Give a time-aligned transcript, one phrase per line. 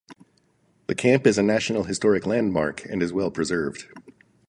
[0.87, 3.85] The camp is a National Historic Landmark, and is well preserved.